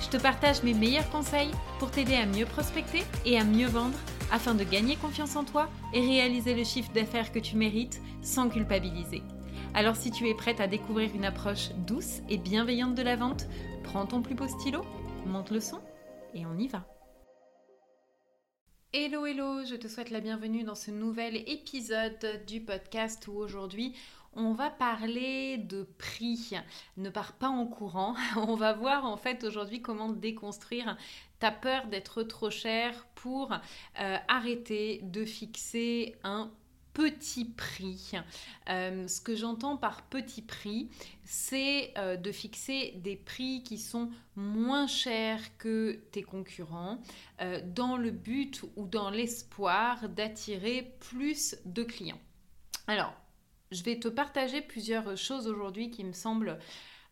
[0.00, 3.98] Je te partage mes meilleurs conseils pour t'aider à mieux prospecter et à mieux vendre
[4.30, 8.48] afin de gagner confiance en toi et réaliser le chiffre d'affaires que tu mérites sans
[8.48, 9.22] culpabiliser.
[9.74, 13.46] Alors si tu es prête à découvrir une approche douce et bienveillante de la vente,
[13.82, 14.82] prends ton plus beau stylo,
[15.26, 15.80] monte le son
[16.32, 16.86] et on y va.
[18.94, 23.94] Hello hello, je te souhaite la bienvenue dans ce nouvel épisode du podcast où aujourd'hui
[24.34, 26.52] on va parler de prix.
[26.96, 28.14] Ne pars pas en courant.
[28.36, 30.96] On va voir en fait aujourd'hui comment déconstruire
[31.38, 36.50] ta peur d'être trop cher pour euh, arrêter de fixer un
[36.94, 38.12] petit prix.
[38.68, 40.90] Euh, ce que j'entends par petit prix,
[41.24, 47.00] c'est euh, de fixer des prix qui sont moins chers que tes concurrents
[47.66, 52.20] dans le but ou dans l'espoir d'attirer plus de clients.
[52.88, 53.14] Alors,
[53.70, 56.58] je vais te partager plusieurs choses aujourd'hui qui me semblent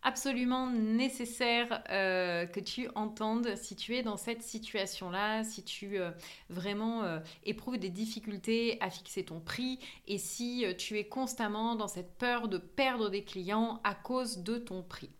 [0.06, 6.12] absolument nécessaire euh, que tu entendes si tu es dans cette situation-là, si tu euh,
[6.48, 11.88] vraiment euh, éprouves des difficultés à fixer ton prix et si tu es constamment dans
[11.88, 15.10] cette peur de perdre des clients à cause de ton prix.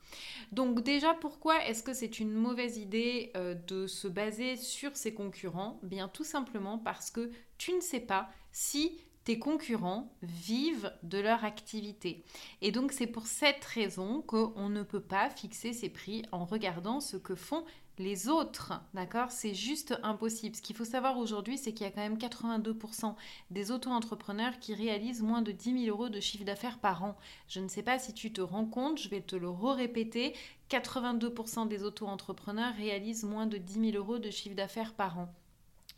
[0.52, 3.32] Donc déjà, pourquoi est-ce que c'est une mauvaise idée
[3.66, 5.80] de se baser sur ses concurrents?
[5.82, 11.44] Bien tout simplement parce que tu ne sais pas si tes concurrents vivent de leur
[11.44, 12.24] activité.
[12.62, 17.00] Et donc c'est pour cette raison qu'on ne peut pas fixer ses prix en regardant
[17.00, 17.64] ce que font
[17.98, 19.32] les autres, d'accord?
[19.32, 20.54] C'est juste impossible.
[20.54, 23.16] Ce qu'il faut savoir aujourd'hui, c'est qu'il y a quand même 82%
[23.50, 27.16] des auto-entrepreneurs qui réalisent moins de 10 000 euros de chiffre d'affaires par an.
[27.48, 30.34] Je ne sais pas si tu te rends compte, je vais te le répéter
[30.70, 35.34] 82% des auto-entrepreneurs réalisent moins de 10 000 euros de chiffre d'affaires par an.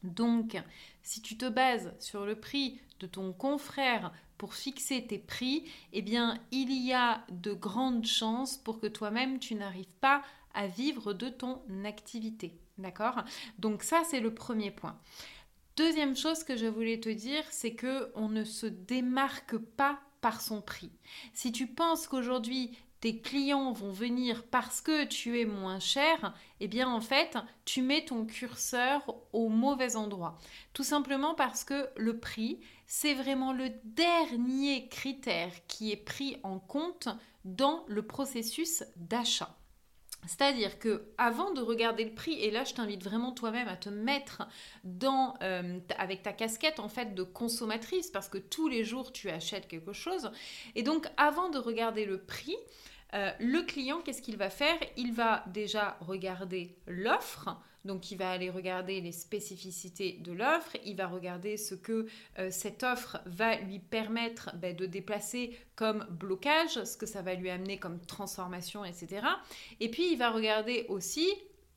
[0.02, 0.56] Donc,
[1.02, 6.02] si tu te bases sur le prix de ton confrère pour fixer tes prix, eh
[6.02, 10.22] bien, il y a de grandes chances pour que toi-même, tu n'arrives pas
[10.54, 12.52] à vivre de ton activité.
[12.78, 13.22] D'accord?
[13.58, 14.96] Donc ça, c'est le premier point.
[15.76, 20.40] Deuxième chose que je voulais te dire, c'est que on ne se démarque pas par
[20.40, 20.90] son prix.
[21.34, 26.68] Si tu penses qu'aujourd'hui tes clients vont venir parce que tu es moins cher, eh
[26.68, 30.38] bien en fait, tu mets ton curseur au mauvais endroit.
[30.72, 36.58] Tout simplement parce que le prix, c'est vraiment le dernier critère qui est pris en
[36.58, 37.08] compte
[37.44, 39.57] dans le processus d'achat.
[40.26, 43.88] C'est-à-dire que avant de regarder le prix, et là je t'invite vraiment toi-même à te
[43.88, 44.42] mettre
[44.84, 49.30] dans euh, avec ta casquette en fait de consommatrice parce que tous les jours tu
[49.30, 50.30] achètes quelque chose,
[50.74, 52.56] et donc avant de regarder le prix,
[53.14, 54.76] euh, le client, qu'est-ce qu'il va faire?
[54.96, 57.56] Il va déjà regarder l'offre,
[57.88, 62.06] donc il va aller regarder les spécificités de l'offre, il va regarder ce que
[62.38, 67.34] euh, cette offre va lui permettre ben, de déplacer comme blocage, ce que ça va
[67.34, 69.26] lui amener comme transformation, etc.
[69.80, 71.28] Et puis il va regarder aussi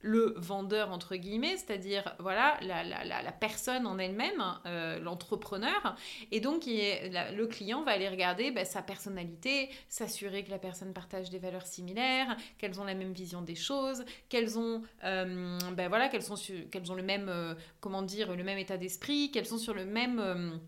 [0.02, 5.96] le vendeur entre guillemets, c'est-à-dire voilà la, personne en elle-même, euh, l'entrepreneur,
[6.32, 11.30] et donc le client va aller regarder bah, sa personnalité, s'assurer que la personne partage
[11.30, 16.10] des valeurs similaires, qu'elles ont la même vision des choses, qu'elles ont euh, bah, voilà
[16.10, 16.36] qu'elles sont
[16.72, 19.86] qu'elles ont le même euh, comment dire le même état d'esprit, qu'elles sont sur le
[19.86, 20.60] même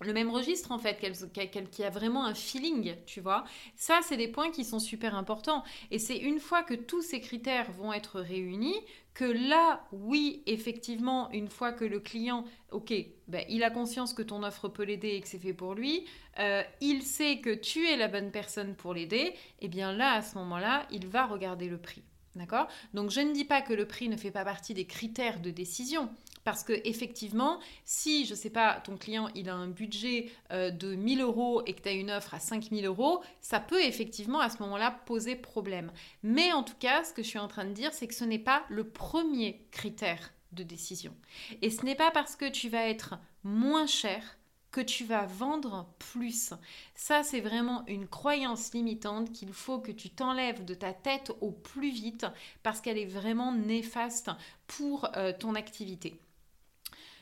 [0.00, 3.44] le même registre en fait, qu'elle a vraiment un feeling, tu vois.
[3.76, 5.62] Ça, c'est des points qui sont super importants.
[5.90, 8.80] Et c'est une fois que tous ces critères vont être réunis,
[9.12, 12.92] que là, oui, effectivement, une fois que le client, ok,
[13.28, 16.06] ben, il a conscience que ton offre peut l'aider et que c'est fait pour lui,
[16.38, 20.14] euh, il sait que tu es la bonne personne pour l'aider, et eh bien là,
[20.14, 22.02] à ce moment-là, il va regarder le prix.
[22.36, 22.68] D'accord?
[22.94, 25.50] Donc je ne dis pas que le prix ne fait pas partie des critères de
[25.50, 26.08] décision.
[26.44, 30.70] Parce que effectivement, si, je ne sais pas, ton client, il a un budget euh,
[30.70, 34.40] de 1000 euros et que tu as une offre à 5000 euros, ça peut effectivement
[34.40, 35.92] à ce moment-là poser problème.
[36.22, 38.24] Mais en tout cas, ce que je suis en train de dire, c'est que ce
[38.24, 41.14] n'est pas le premier critère de décision.
[41.62, 43.14] Et ce n'est pas parce que tu vas être
[43.44, 44.38] moins cher
[44.70, 46.54] que tu vas vendre plus.
[46.94, 51.50] Ça, c'est vraiment une croyance limitante qu'il faut que tu t'enlèves de ta tête au
[51.50, 52.26] plus vite
[52.62, 54.30] parce qu'elle est vraiment néfaste
[54.66, 56.20] pour euh, ton activité.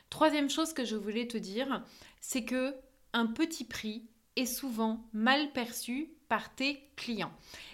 [0.09, 1.83] Troisième chose que je voulais te dire,
[2.19, 2.75] c'est que
[3.13, 7.31] un petit prix est souvent mal perçu par tes clients.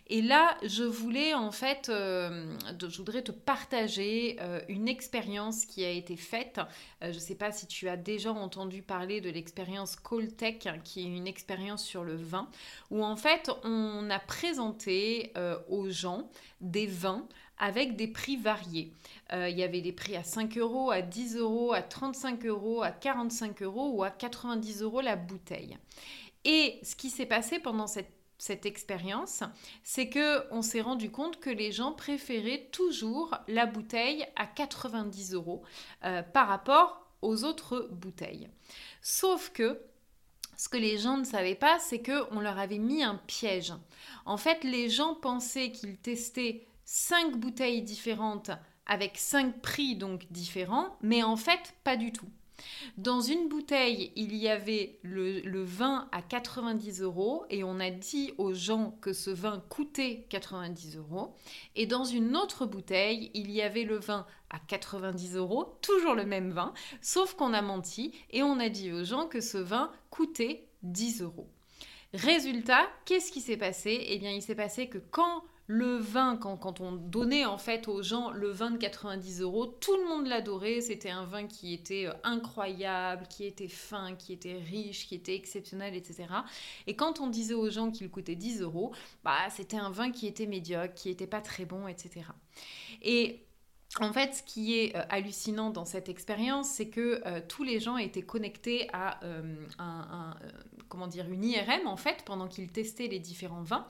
[0.08, 5.84] Et là, je voulais en fait, euh, je voudrais te partager euh, une expérience qui
[5.84, 6.60] a été faite.
[7.04, 11.02] Euh, je ne sais pas si tu as déjà entendu parler de l'expérience Coltech, qui
[11.02, 12.50] est une expérience sur le vin,
[12.92, 15.34] où en fait on a présenté
[15.70, 16.30] aux gens
[16.62, 18.92] des vins avec des prix variés.
[19.31, 22.92] il y avait des prix à 5 euros, à 10 euros, à 35 euros, à
[22.92, 25.78] 45 euros ou à 90 euros la bouteille.
[26.44, 29.44] Et ce qui s'est passé pendant cette cette expérience,
[29.84, 35.34] c'est que on s'est rendu compte que les gens préféraient toujours la bouteille à 90
[35.34, 35.63] euros
[36.04, 38.50] euh, par rapport aux autres bouteilles.
[39.01, 39.80] Sauf que
[40.58, 43.74] ce que les gens ne savaient pas, c'est que on leur avait mis un piège.
[44.25, 48.52] En fait, les gens pensaient qu'ils testaient cinq bouteilles différentes
[48.86, 52.30] avec cinq prix donc différents, mais en fait, pas du tout.
[52.98, 58.34] Dans une bouteille, il y avait le, vin à 90 euros et on a dit
[58.38, 61.36] aux gens que ce vin coûtait 90 euros.
[61.76, 66.26] Et dans une autre bouteille, il y avait le vin à 90 euros, toujours le
[66.26, 69.92] même vin, sauf qu'on a menti et on a dit aux gens que ce vin
[70.10, 71.50] coûtait 10 euros.
[72.14, 74.06] Résultat, qu'est-ce qui s'est passé?
[74.08, 78.04] Eh bien, il s'est passé que quand le vin, quand, on donnait en fait aux
[78.04, 80.82] gens le vin de 90 euros, tout le monde l'adorait.
[80.82, 85.36] C'était un vin qui était euh, incroyable, qui était fin, qui était riche, qui était
[85.36, 86.28] exceptionnel, etc.
[86.86, 90.28] Et quand on disait aux gens qu'il coûtait 10 euros, bah, c'était un vin qui
[90.28, 92.26] était médiocre, qui n'était pas très bon, etc.
[93.02, 93.42] Et
[94.00, 97.80] en fait, ce qui est euh, hallucinant dans cette expérience, c'est que euh, tous les
[97.80, 99.20] gens étaient connectés à
[99.80, 100.36] un,
[100.96, 103.86] comment dire, une IRM en fait pendant qu'ils testaient les différents vins.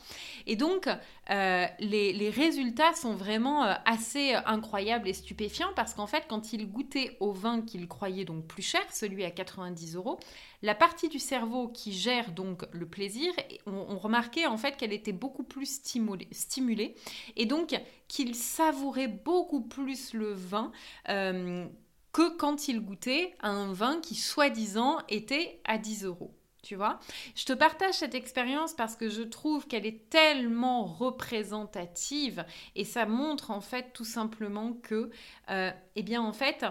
[0.47, 0.89] Et donc,
[1.29, 6.67] euh, les, résultats sont vraiment euh, assez incroyables et stupéfiants parce qu'en fait, quand ils
[6.67, 10.19] goûtaient au vin qu'ils croyaient donc plus cher, celui à 90 euros,
[10.63, 13.31] la partie du cerveau qui gère donc le plaisir,
[13.67, 16.95] on, remarquait en fait qu'elle était beaucoup plus stimulée, stimulée
[17.35, 20.71] et donc qu'ils savouraient beaucoup plus le vin.
[21.09, 21.67] Euh,
[22.15, 26.33] que quand ils goûtaient un vin qui soi-disant était à 10 euros
[26.69, 32.45] Je te partage cette expérience parce que je trouve qu'elle est tellement représentative
[32.75, 35.09] et ça montre en fait tout simplement que,
[35.49, 36.65] euh, eh bien en fait,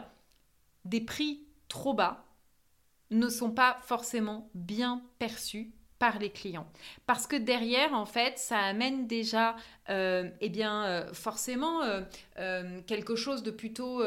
[0.84, 2.24] des prix trop bas
[3.10, 5.72] ne sont pas forcément bien perçus
[6.04, 6.66] par les clients.
[7.06, 9.56] Parce que derrière, en fait, ça amène déjà,
[9.88, 14.02] euh, eh bien, euh, forcément, euh, quelque chose de plutôt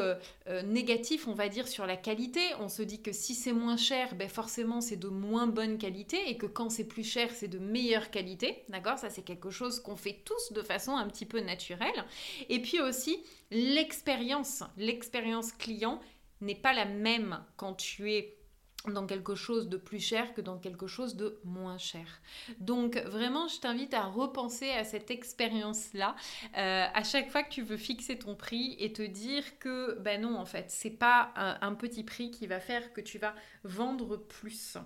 [0.64, 2.40] négatif, on va dire, sur la qualité.
[2.60, 6.30] On se dit que si c'est moins cher, ben forcément, c'est de moins bonne qualité
[6.30, 8.62] et que quand c'est plus cher, c'est de meilleure qualité.
[8.68, 8.98] D'accord?
[8.98, 12.04] Ça, c'est quelque chose qu'on fait tous de façon un petit peu naturelle.
[12.48, 13.18] Et puis aussi,
[13.50, 16.00] l'expérience, l'expérience client
[16.42, 18.37] n'est pas la même quand tu es
[18.86, 22.20] dans quelque chose de plus cher que dans quelque chose de moins cher.
[22.60, 26.14] Donc vraiment, je t'invite à repenser à cette expérience-là
[26.56, 30.20] euh, à chaque fois que tu veux fixer ton prix et te dire que ben
[30.20, 34.16] non, en fait, c'est pas un, petit prix qui va faire que tu vas vendre
[34.16, 34.76] plus.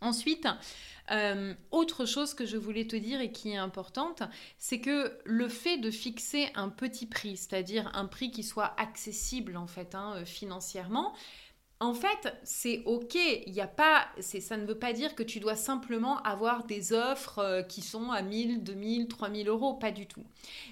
[0.00, 0.46] Ensuite,
[1.10, 4.22] euh, autre chose que je voulais te dire et qui est importante,
[4.56, 9.56] c'est que le fait de fixer un petit prix, c'est-à-dire un prix qui soit accessible
[9.56, 11.14] en fait hein, financièrement,
[11.80, 15.54] en fait, c'est ok, y a pas, ça ne veut pas dire que tu dois
[15.54, 20.24] simplement avoir des offres euh, qui sont à 1000, 2000, 3000 euros, pas du tout.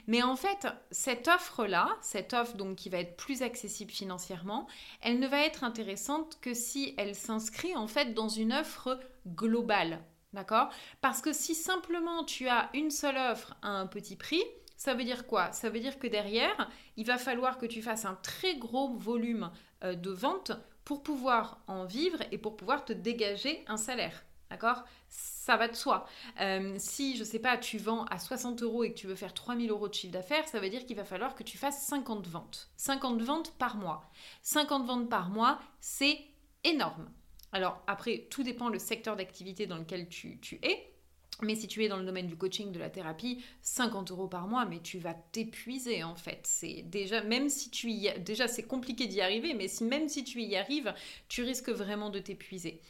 [0.08, 4.66] Mais en fait, cette offre-là, cette offre donc qui va être plus accessible financièrement,
[5.00, 10.00] elle ne va être intéressante que si elle s'inscrit en fait dans une offre globale,
[10.32, 10.70] d'accord?
[11.00, 14.42] Parce que si simplement tu as une seule offre à un petit prix,
[14.76, 15.52] ça veut dire quoi?
[15.52, 19.50] Ça veut dire que derrière, il va falloir que tu fasses un très gros volume
[19.84, 20.52] euh, de vente
[20.86, 24.24] pour pouvoir en vivre et pour pouvoir te dégager un salaire.
[24.48, 24.84] D'accord?
[25.08, 26.06] Ça va de soi.
[26.40, 29.34] Euh, si, je sais pas, tu vends à 60 euros et que tu veux faire
[29.34, 32.28] 3000 euros de chiffre d'affaires, ça veut dire qu'il va falloir que tu fasses 50
[32.28, 32.70] ventes.
[32.76, 34.08] 50 ventes par mois.
[34.42, 36.20] 50 ventes par mois, c'est
[36.62, 37.10] énorme.
[37.50, 40.95] Alors après, tout dépend le secteur d'activité dans lequel tu es.
[41.42, 44.48] Mais si tu es dans le domaine du coaching, de la thérapie, 50 euros par
[44.48, 46.40] mois, mais tu vas t'épuiser en fait.
[46.44, 50.40] C'est déjà, même si tu y, déjà c'est compliqué d'y arriver, mais même si tu
[50.42, 50.94] y arrives,
[51.28, 52.80] tu risques vraiment de t'épuiser.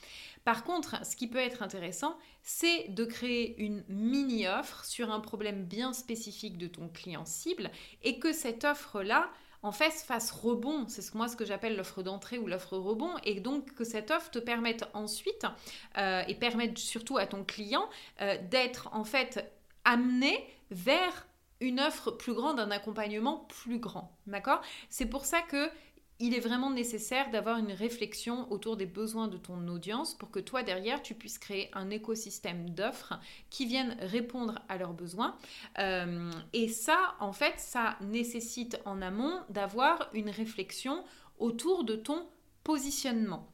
[0.45, 5.65] Par contre, ce qui peut être intéressant, c'est de créer une mini-offre sur un problème
[5.65, 7.73] bien spécifique de ton client cible
[8.05, 9.29] et que cette offre-là,
[9.67, 10.87] en fait fasse rebond.
[10.87, 13.11] C'est moi ce que j'appelle l'offre d'entrée ou l'offre rebond.
[13.25, 15.45] Et donc que cette offre te permette ensuite,
[15.99, 17.89] euh, et permette surtout à ton client
[18.21, 19.53] euh, d'être en fait
[19.85, 20.39] amené
[20.71, 21.27] vers
[21.61, 24.17] une offre plus grande, un accompagnement plus grand.
[24.29, 24.61] D'accord?
[24.89, 25.69] C'est pour ça que
[26.19, 30.41] il est vraiment nécessaire d'avoir une réflexion autour des besoins de ton audience pour que
[30.41, 33.15] toi derrière tu puisses créer un écosystème d'offres
[33.51, 35.37] qui viennent répondre à leurs besoins.
[35.79, 41.05] Euh, et ça, en fait, ça nécessite en amont d'avoir une réflexion
[41.39, 42.27] autour de ton
[42.65, 43.53] positionnement.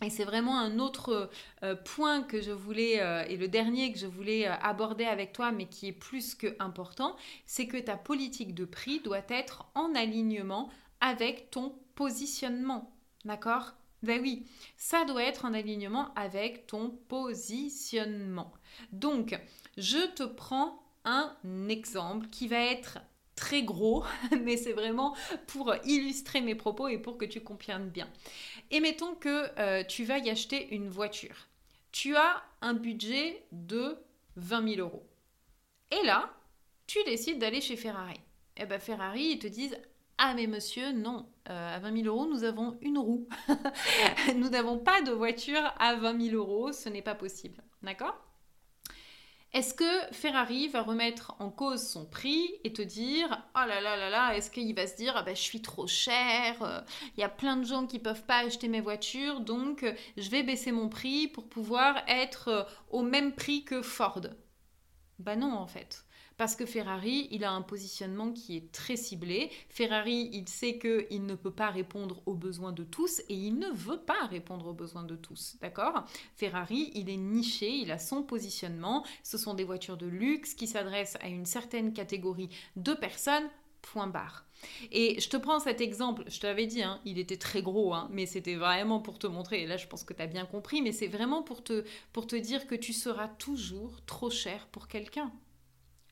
[0.00, 1.28] Et c'est vraiment un autre
[1.64, 5.50] euh, point que je voulais, euh, et le dernier que je voulais aborder avec toi,
[5.50, 9.94] mais qui est plus que important, c'est que ta politique de prix doit être en
[9.96, 10.70] alignement
[11.00, 12.92] avec ton positionnement.
[13.24, 13.74] D'accord?
[14.02, 18.52] Ben oui, ça doit être en alignement avec ton positionnement.
[18.92, 19.38] Donc,
[19.76, 21.34] je te prends un
[21.68, 22.98] exemple qui va être
[23.34, 24.04] très gros,
[24.42, 28.08] mais c'est vraiment pour illustrer mes propos et pour que tu comprennes bien.
[28.70, 31.48] Et mettons que euh, tu vas y acheter une voiture.
[31.90, 33.96] Tu as un budget de
[34.36, 35.06] 20 000 euros.
[35.90, 36.32] Et là,
[36.86, 38.20] tu décides d'aller chez Ferrari.
[38.56, 39.78] Et eh bien Ferrari, ils te disent
[40.18, 43.28] ah mais monsieur, non, euh, à 20 000 euros, nous avons une roue.
[44.34, 47.62] nous n'avons pas de voiture à 20 000 euros, ce n'est pas possible.
[47.82, 48.16] D'accord?
[49.54, 53.96] Est-ce que Ferrari va remettre en cause son prix et te dire oh là là
[53.96, 56.80] là là, est-ce qu'il va se dire ah ben, je suis trop cher, euh,
[57.16, 60.28] il y a plein de gens qui peuvent pas acheter mes voitures donc euh, je
[60.28, 64.20] vais baisser mon prix pour pouvoir être au même prix que Ford?
[65.18, 66.04] Bah non en fait.
[66.36, 69.50] Parce que Ferrari, il a un positionnement qui est très ciblé.
[69.68, 73.68] Ferrari, il sait qu'il ne peut pas répondre aux besoins de tous et il ne
[73.72, 75.56] veut pas répondre aux besoins de tous.
[75.60, 76.04] D'accord?
[76.36, 79.04] Ferrari, il est niché, il a son positionnement.
[79.24, 83.48] Ce sont des voitures de luxe qui s'adressent à une certaine catégorie de personnes.
[83.82, 84.44] Point barre.
[84.90, 88.08] Et je te prends cet exemple, je t'avais dit, hein, il était très gros, hein,
[88.10, 90.82] mais c'était vraiment pour te montrer, et là je pense que tu as bien compris,
[90.82, 94.88] mais c'est vraiment pour te, pour te dire que tu seras toujours trop cher pour
[94.88, 95.32] quelqu'un.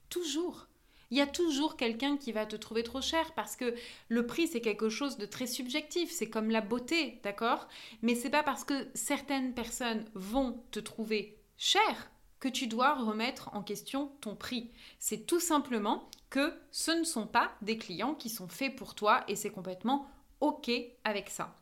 [0.09, 0.69] Toujours.
[1.11, 3.75] Il y a toujours quelqu'un qui va te trouver trop cher parce que
[4.09, 7.69] le prix c'est quelque chose de très subjectif, c'est comme la beauté, d'accord?
[8.03, 13.51] Mais c'est pas parce que certaines personnes vont te trouver cher que tu dois remettre
[13.55, 14.71] en question ton prix.
[14.99, 19.25] C'est tout simplement que ce ne sont pas des clients qui sont faits pour toi
[19.29, 20.09] et c'est complètement
[20.41, 20.71] OK
[21.05, 21.55] avec ça.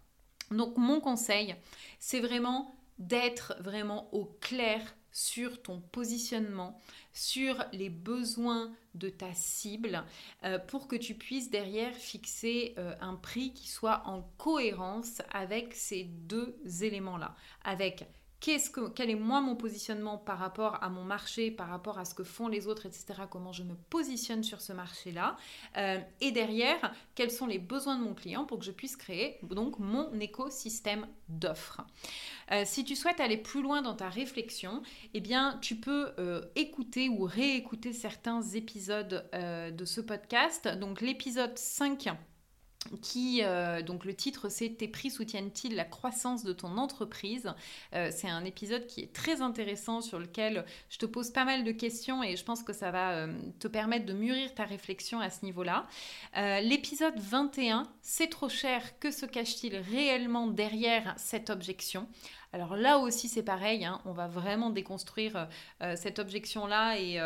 [0.50, 1.54] Donc mon conseil,
[1.99, 4.80] c'est vraiment d'être vraiment au clair
[5.14, 6.76] sur ton positionnement,
[7.12, 10.02] sur les besoins de ta cible,
[10.42, 15.73] euh, pour que tu puisses derrière fixer euh, un prix qui soit en cohérence avec
[15.73, 18.06] ces deux éléments-là, avec
[18.44, 22.14] que, quel est moi mon positionnement par rapport à mon marché, par rapport à ce
[22.14, 23.22] que font les autres, etc.
[23.30, 25.36] Comment je me positionne sur ce marché-là.
[25.76, 29.38] Euh, et derrière, quels sont les besoins de mon client pour que je puisse créer
[29.42, 31.80] donc mon écosystème d'offres.
[32.52, 34.82] Euh, si tu souhaites aller plus loin dans ta réflexion,
[35.14, 40.68] eh bien, tu peux euh, écouter ou réécouter certains épisodes de ce podcast.
[40.68, 42.08] Donc l'épisode 5
[43.02, 47.52] qui, euh, donc le titre c'est Tes prix soutiennent-ils la croissance de ton entreprise
[47.94, 51.64] euh, C'est un épisode qui est très intéressant sur lequel je te pose pas mal
[51.64, 55.20] de questions et je pense que ça va euh, te permettre de mûrir ta réflexion
[55.20, 55.86] à ce niveau-là.
[56.34, 62.08] L'épisode 21, c'est trop cher, que se cache-t-il réellement derrière cette objection?
[62.54, 65.49] Alors là aussi c'est pareil, hein, on va vraiment déconstruire
[65.96, 67.20] cette objection-là et,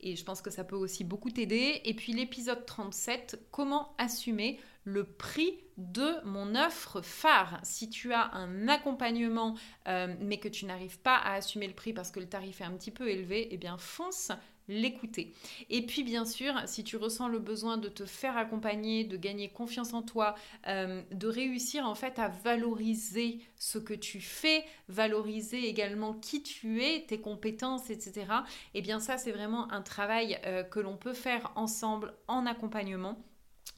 [0.00, 1.80] et je pense que ça peut aussi beaucoup t'aider.
[1.84, 7.60] Et puis l'épisode 37, comment assumer le prix de mon offre phare?
[7.64, 9.56] Si tu as un accompagnement
[9.88, 12.64] euh, mais que tu n'arrives pas à assumer le prix parce que le tarif est
[12.64, 14.30] un petit peu élevé, eh bien fonce
[14.68, 15.32] l'écouter.
[15.70, 19.48] Et puis bien sûr, si tu ressens le besoin de te faire accompagner, de gagner
[19.48, 20.34] confiance en toi,
[20.66, 26.82] euh, de réussir en fait à valoriser ce que tu fais, valoriser également qui tu
[26.82, 28.26] es, tes compétences, etc.
[28.74, 32.46] Et eh bien ça, c'est vraiment un travail euh, que l'on peut faire ensemble en
[32.46, 33.16] accompagnement.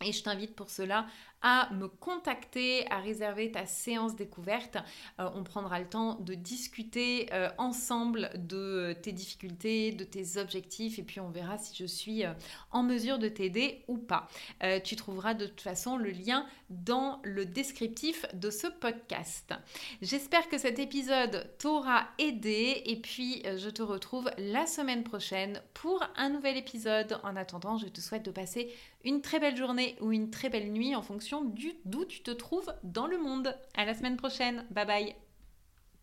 [0.05, 1.07] Et je t'invite pour cela
[1.43, 4.77] à me contacter, à réserver ta séance découverte.
[5.21, 10.99] Euh, on prendra le temps de discuter euh, ensemble de tes difficultés, de tes objectifs
[10.99, 12.33] et puis on verra si je suis euh,
[12.73, 14.29] en mesure de t'aider ou pas.
[14.85, 19.55] tu trouveras de toute façon le lien dans le descriptif de ce podcast.
[20.03, 26.03] J'espère que cet épisode t'aura aidé et puis je te retrouve la semaine prochaine pour
[26.17, 27.19] un nouvel épisode.
[27.23, 28.73] En attendant, je te souhaite de passer
[29.05, 31.28] une très belle journée ou une très belle nuit en fonction
[31.85, 33.55] d'où tu te trouves dans le monde.
[33.77, 34.67] À la semaine prochaine.
[34.71, 35.28] Bye bye.